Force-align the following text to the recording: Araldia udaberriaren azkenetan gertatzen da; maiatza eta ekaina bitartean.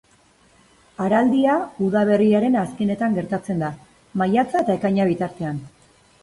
Araldia 1.07 1.57
udaberriaren 1.87 2.57
azkenetan 2.63 3.19
gertatzen 3.19 3.61
da; 3.65 3.71
maiatza 4.23 4.65
eta 4.67 4.79
ekaina 4.79 5.07
bitartean. 5.13 5.63